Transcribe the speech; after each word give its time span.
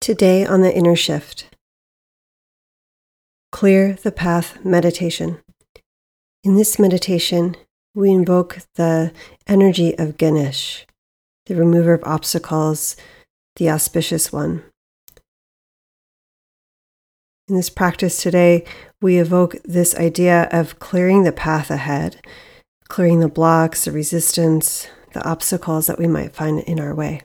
Today 0.00 0.46
on 0.46 0.62
the 0.62 0.74
Inner 0.74 0.96
Shift 0.96 1.44
Clear 3.52 3.98
the 4.02 4.10
Path 4.10 4.64
Meditation. 4.64 5.42
In 6.42 6.54
this 6.56 6.78
meditation, 6.78 7.54
we 7.94 8.10
invoke 8.10 8.60
the 8.76 9.12
energy 9.46 9.94
of 9.98 10.16
Ganesh, 10.16 10.86
the 11.44 11.54
remover 11.54 11.92
of 11.92 12.02
obstacles, 12.04 12.96
the 13.56 13.68
auspicious 13.68 14.32
one. 14.32 14.62
In 17.46 17.56
this 17.56 17.68
practice 17.68 18.22
today, 18.22 18.64
we 19.02 19.18
evoke 19.18 19.56
this 19.64 19.94
idea 19.96 20.48
of 20.50 20.78
clearing 20.78 21.24
the 21.24 21.30
path 21.32 21.70
ahead, 21.70 22.24
clearing 22.88 23.20
the 23.20 23.28
blocks, 23.28 23.84
the 23.84 23.92
resistance, 23.92 24.88
the 25.12 25.22
obstacles 25.28 25.88
that 25.88 25.98
we 25.98 26.06
might 26.06 26.34
find 26.34 26.60
in 26.60 26.80
our 26.80 26.94
way. 26.94 27.20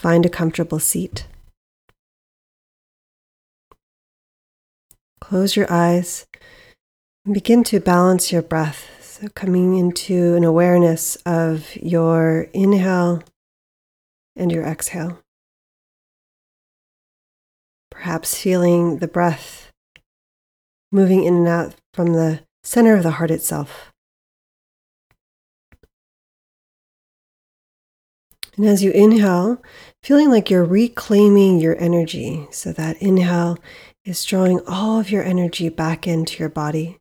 Find 0.00 0.24
a 0.24 0.30
comfortable 0.30 0.78
seat. 0.78 1.26
Close 5.20 5.56
your 5.56 5.70
eyes 5.70 6.26
and 7.26 7.34
begin 7.34 7.62
to 7.64 7.80
balance 7.80 8.32
your 8.32 8.40
breath. 8.40 8.88
So, 9.02 9.28
coming 9.28 9.76
into 9.76 10.36
an 10.36 10.42
awareness 10.42 11.16
of 11.26 11.76
your 11.76 12.46
inhale 12.54 13.22
and 14.34 14.50
your 14.50 14.64
exhale. 14.64 15.18
Perhaps 17.90 18.38
feeling 18.38 19.00
the 19.00 19.06
breath 19.06 19.70
moving 20.90 21.24
in 21.24 21.34
and 21.34 21.46
out 21.46 21.74
from 21.92 22.14
the 22.14 22.40
center 22.62 22.96
of 22.96 23.02
the 23.02 23.10
heart 23.10 23.30
itself. 23.30 23.89
And 28.56 28.66
as 28.66 28.82
you 28.82 28.90
inhale, 28.90 29.62
feeling 30.02 30.30
like 30.30 30.50
you're 30.50 30.64
reclaiming 30.64 31.60
your 31.60 31.78
energy. 31.80 32.46
So 32.50 32.72
that 32.72 33.00
inhale 33.00 33.58
is 34.04 34.24
drawing 34.24 34.60
all 34.66 34.98
of 34.98 35.10
your 35.10 35.22
energy 35.22 35.68
back 35.68 36.06
into 36.06 36.38
your 36.38 36.48
body. 36.48 36.98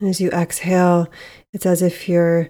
And 0.00 0.10
as 0.10 0.20
you 0.20 0.30
exhale, 0.30 1.08
it's 1.52 1.64
as 1.64 1.80
if 1.80 2.08
you're 2.08 2.48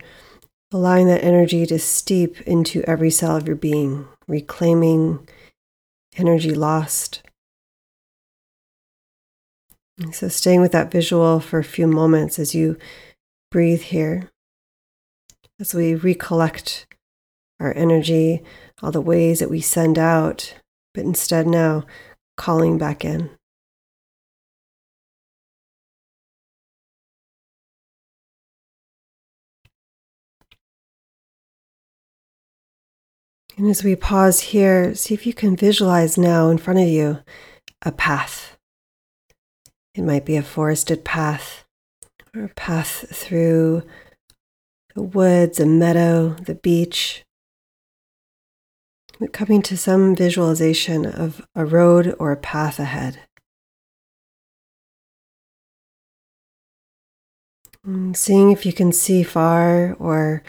allowing 0.72 1.06
that 1.06 1.22
energy 1.22 1.64
to 1.66 1.78
steep 1.78 2.40
into 2.42 2.82
every 2.82 3.10
cell 3.10 3.36
of 3.36 3.46
your 3.46 3.56
being, 3.56 4.08
reclaiming 4.26 5.26
energy 6.16 6.54
lost. 6.54 7.22
And 9.98 10.14
so, 10.14 10.28
staying 10.28 10.60
with 10.60 10.72
that 10.72 10.90
visual 10.90 11.40
for 11.40 11.58
a 11.58 11.64
few 11.64 11.86
moments 11.86 12.38
as 12.38 12.54
you 12.54 12.76
breathe 13.50 13.80
here, 13.80 14.30
as 15.58 15.74
we 15.74 15.94
recollect 15.94 16.86
our 17.60 17.72
energy, 17.74 18.42
all 18.82 18.92
the 18.92 19.00
ways 19.00 19.38
that 19.38 19.50
we 19.50 19.60
send 19.60 19.98
out, 19.98 20.54
but 20.94 21.04
instead 21.04 21.46
now 21.46 21.84
calling 22.36 22.76
back 22.78 23.04
in. 23.04 23.30
And 33.56 33.68
as 33.68 33.82
we 33.82 33.96
pause 33.96 34.40
here, 34.40 34.94
see 34.94 35.14
if 35.14 35.26
you 35.26 35.32
can 35.32 35.56
visualize 35.56 36.18
now 36.18 36.50
in 36.50 36.58
front 36.58 36.78
of 36.78 36.88
you 36.88 37.20
a 37.80 37.90
path. 37.90 38.58
It 39.94 40.02
might 40.02 40.26
be 40.26 40.36
a 40.36 40.42
forested 40.42 41.06
path 41.06 41.64
or 42.34 42.44
a 42.44 42.48
path 42.50 43.06
through 43.08 43.82
the 44.96 45.02
woods, 45.02 45.60
a 45.60 45.66
meadow, 45.66 46.30
the 46.30 46.54
beach. 46.54 47.22
But 49.20 49.34
coming 49.34 49.60
to 49.62 49.76
some 49.76 50.16
visualization 50.16 51.04
of 51.04 51.46
a 51.54 51.66
road 51.66 52.16
or 52.18 52.32
a 52.32 52.36
path 52.36 52.78
ahead. 52.78 53.20
And 57.84 58.16
seeing 58.16 58.50
if 58.50 58.64
you 58.64 58.72
can 58.72 58.90
see 58.90 59.22
far 59.22 59.92
or 59.98 60.42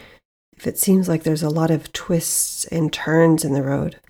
if 0.56 0.66
it 0.66 0.78
seems 0.78 1.08
like 1.08 1.24
there's 1.24 1.42
a 1.42 1.50
lot 1.50 1.70
of 1.70 1.92
twists 1.92 2.64
and 2.64 2.90
turns 2.90 3.44
in 3.44 3.52
the 3.52 3.62
road. 3.62 4.00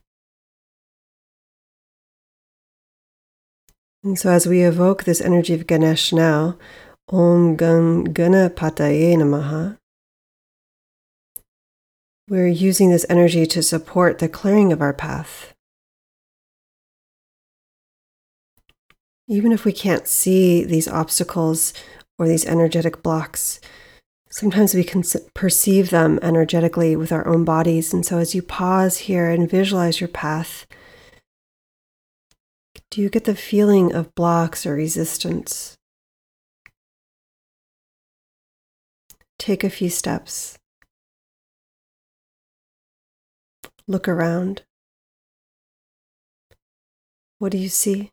And 4.04 4.16
so, 4.16 4.30
as 4.30 4.46
we 4.46 4.62
evoke 4.62 5.02
this 5.02 5.20
energy 5.20 5.52
of 5.52 5.66
Ganesh 5.66 6.12
now, 6.12 6.56
Om 7.08 7.56
Gan 7.56 8.14
Ganapataye 8.14 9.16
Namaha, 9.16 9.76
we're 12.28 12.46
using 12.46 12.90
this 12.90 13.06
energy 13.08 13.46
to 13.46 13.62
support 13.62 14.18
the 14.18 14.28
clearing 14.28 14.72
of 14.72 14.82
our 14.82 14.92
path. 14.92 15.54
Even 19.26 19.52
if 19.52 19.64
we 19.64 19.72
can't 19.72 20.06
see 20.06 20.64
these 20.64 20.88
obstacles 20.88 21.74
or 22.18 22.26
these 22.26 22.46
energetic 22.46 23.02
blocks, 23.02 23.60
Sometimes 24.30 24.74
we 24.74 24.84
can 24.84 25.02
perceive 25.32 25.90
them 25.90 26.18
energetically 26.22 26.94
with 26.96 27.12
our 27.12 27.26
own 27.26 27.44
bodies. 27.44 27.94
And 27.94 28.04
so, 28.04 28.18
as 28.18 28.34
you 28.34 28.42
pause 28.42 28.98
here 28.98 29.30
and 29.30 29.50
visualize 29.50 30.00
your 30.00 30.08
path, 30.08 30.66
do 32.90 33.00
you 33.00 33.08
get 33.08 33.24
the 33.24 33.34
feeling 33.34 33.94
of 33.94 34.14
blocks 34.14 34.66
or 34.66 34.74
resistance? 34.74 35.76
Take 39.38 39.64
a 39.64 39.70
few 39.70 39.88
steps. 39.88 40.58
Look 43.90 44.06
around. 44.06 44.64
What 47.38 47.52
do 47.52 47.58
you 47.58 47.70
see? 47.70 48.10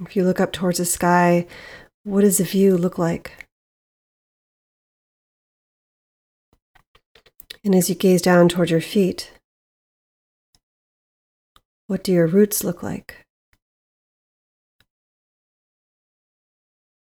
If 0.00 0.16
you 0.16 0.24
look 0.24 0.40
up 0.40 0.52
towards 0.52 0.78
the 0.78 0.86
sky, 0.86 1.46
what 2.02 2.22
does 2.22 2.38
the 2.38 2.44
view 2.44 2.78
look 2.78 2.96
like? 2.96 3.46
And 7.62 7.74
as 7.74 7.90
you 7.90 7.94
gaze 7.94 8.22
down 8.22 8.48
toward 8.48 8.70
your 8.70 8.80
feet, 8.80 9.32
what 11.88 12.02
do 12.02 12.10
your 12.10 12.26
roots 12.26 12.64
look 12.64 12.82
like? 12.82 13.25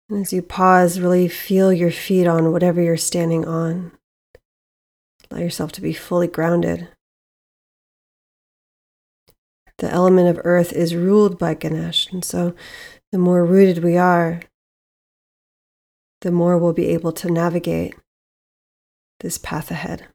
And 0.09 0.21
as 0.23 0.33
you 0.33 0.41
pause, 0.43 1.01
really 1.01 1.29
feel 1.29 1.73
your 1.73 1.91
feet 1.91 2.27
on 2.27 2.53
whatever 2.53 2.81
you're 2.81 2.97
standing 2.97 3.45
on. 3.45 3.93
Allow 5.31 5.41
yourself 5.41 5.73
to 5.73 5.81
be 5.81 5.93
fully 5.93 6.29
grounded. 6.29 6.89
The 9.79 9.91
element 9.91 10.29
of 10.29 10.41
earth 10.45 10.73
is 10.73 10.95
ruled 10.95 11.39
by 11.39 11.55
Ganesh. 11.55 12.11
And 12.13 12.25
so 12.25 12.55
the 13.13 13.19
more 13.19 13.45
rooted 13.45 13.83
we 13.83 13.97
are, 13.97 14.41
the 16.21 16.31
more 16.31 16.57
we'll 16.57 16.73
be 16.73 16.89
able 16.89 17.13
to 17.13 17.31
navigate 17.31 17.95
this 19.21 19.39
path 19.39 19.71
ahead. 19.71 20.07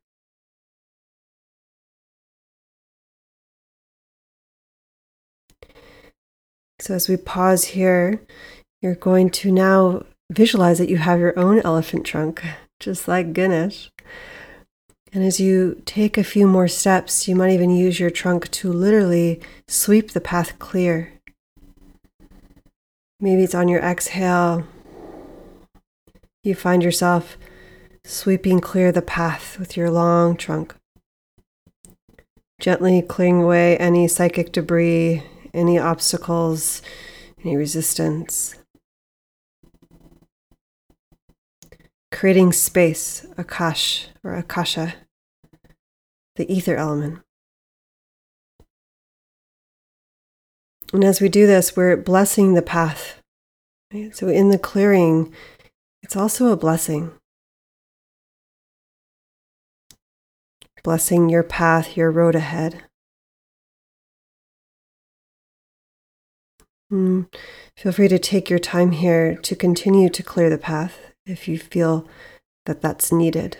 So, 6.79 6.95
as 6.95 7.07
we 7.07 7.15
pause 7.15 7.65
here, 7.65 8.25
you're 8.81 8.95
going 8.95 9.29
to 9.29 9.51
now 9.51 10.03
visualize 10.31 10.77
that 10.79 10.89
you 10.89 10.97
have 10.97 11.19
your 11.19 11.37
own 11.37 11.59
elephant 11.59 12.05
trunk, 12.05 12.43
just 12.79 13.07
like 13.07 13.33
Ganesh. 13.33 13.91
And 15.13 15.23
as 15.23 15.39
you 15.39 15.81
take 15.85 16.17
a 16.17 16.23
few 16.23 16.47
more 16.47 16.69
steps, 16.69 17.27
you 17.27 17.35
might 17.35 17.51
even 17.51 17.69
use 17.69 17.99
your 17.99 18.09
trunk 18.09 18.49
to 18.51 18.71
literally 18.71 19.41
sweep 19.67 20.11
the 20.11 20.21
path 20.21 20.57
clear. 20.57 21.11
Maybe 23.19 23.43
it's 23.43 23.53
on 23.53 23.67
your 23.67 23.81
exhale. 23.81 24.63
You 26.43 26.55
find 26.55 26.81
yourself 26.81 27.37
sweeping 28.05 28.61
clear 28.61 28.91
the 28.91 29.01
path 29.01 29.59
with 29.59 29.77
your 29.77 29.91
long 29.91 30.35
trunk. 30.35 30.75
Gently 32.59 33.01
clearing 33.01 33.43
away 33.43 33.77
any 33.77 34.07
psychic 34.07 34.51
debris, 34.51 35.23
any 35.53 35.77
obstacles, 35.77 36.81
any 37.43 37.57
resistance. 37.57 38.55
Creating 42.11 42.51
space, 42.51 43.25
akash 43.37 44.07
or 44.23 44.35
akasha, 44.35 44.95
the 46.35 46.51
ether 46.53 46.75
element. 46.75 47.19
And 50.93 51.03
as 51.05 51.21
we 51.21 51.29
do 51.29 51.47
this, 51.47 51.75
we're 51.75 51.95
blessing 51.95 52.53
the 52.53 52.61
path. 52.61 53.21
Right? 53.93 54.15
So 54.15 54.27
in 54.27 54.49
the 54.49 54.59
clearing, 54.59 55.33
it's 56.03 56.17
also 56.17 56.51
a 56.51 56.57
blessing. 56.57 57.11
Blessing 60.83 61.29
your 61.29 61.43
path, 61.43 61.95
your 61.95 62.11
road 62.11 62.35
ahead. 62.35 62.83
Mm. 66.91 67.33
Feel 67.77 67.91
free 67.93 68.09
to 68.09 68.19
take 68.19 68.49
your 68.49 68.59
time 68.59 68.91
here 68.91 69.35
to 69.35 69.55
continue 69.55 70.09
to 70.09 70.23
clear 70.23 70.49
the 70.49 70.57
path 70.57 71.10
if 71.25 71.47
you 71.47 71.57
feel 71.57 72.07
that 72.65 72.81
that's 72.81 73.11
needed. 73.11 73.57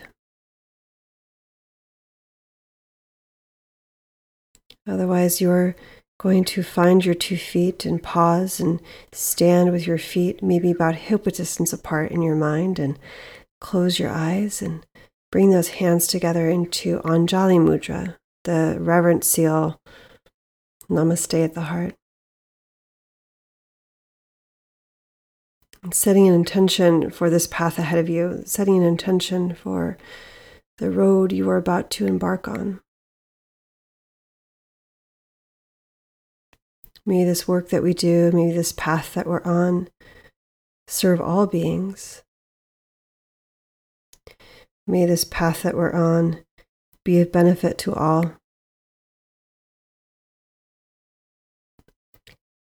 Otherwise, 4.86 5.40
you're 5.40 5.76
going 6.18 6.44
to 6.44 6.62
find 6.62 7.04
your 7.04 7.14
two 7.14 7.36
feet 7.36 7.84
and 7.84 8.02
pause 8.02 8.60
and 8.60 8.80
stand 9.12 9.72
with 9.72 9.86
your 9.86 9.98
feet 9.98 10.42
maybe 10.42 10.70
about 10.70 10.94
hip 10.94 11.24
distance 11.24 11.72
apart 11.72 12.10
in 12.10 12.22
your 12.22 12.36
mind 12.36 12.78
and 12.78 12.98
close 13.60 13.98
your 13.98 14.10
eyes 14.10 14.62
and 14.62 14.86
bring 15.30 15.50
those 15.50 15.68
hands 15.68 16.06
together 16.06 16.48
into 16.48 17.00
Anjali 17.00 17.58
Mudra, 17.58 18.16
the 18.44 18.76
reverent 18.80 19.24
seal. 19.24 19.80
Namaste 20.90 21.44
at 21.44 21.54
the 21.54 21.62
heart. 21.62 21.94
Setting 25.90 26.28
an 26.28 26.34
intention 26.34 27.10
for 27.10 27.28
this 27.28 27.46
path 27.46 27.78
ahead 27.78 27.98
of 27.98 28.08
you, 28.08 28.42
setting 28.44 28.76
an 28.76 28.84
intention 28.84 29.54
for 29.54 29.98
the 30.78 30.90
road 30.90 31.32
you 31.32 31.48
are 31.50 31.56
about 31.56 31.90
to 31.90 32.06
embark 32.06 32.46
on. 32.46 32.80
May 37.04 37.24
this 37.24 37.48
work 37.48 37.70
that 37.70 37.82
we 37.82 37.94
do, 37.94 38.30
may 38.32 38.52
this 38.52 38.70
path 38.70 39.14
that 39.14 39.26
we're 39.26 39.42
on 39.42 39.88
serve 40.86 41.20
all 41.20 41.46
beings. 41.46 42.22
May 44.86 45.06
this 45.06 45.24
path 45.24 45.62
that 45.62 45.74
we're 45.74 45.92
on 45.92 46.44
be 47.04 47.20
of 47.20 47.32
benefit 47.32 47.78
to 47.78 47.94
all. 47.94 48.34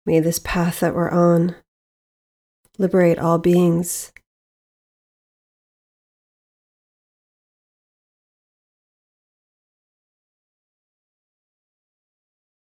May 0.06 0.20
this 0.20 0.38
path 0.38 0.80
that 0.80 0.94
we're 0.94 1.10
on 1.10 1.56
liberate 2.78 3.18
all 3.18 3.38
beings. 3.38 4.12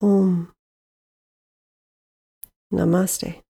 Om. 0.01 0.53
Namaste. 2.73 3.44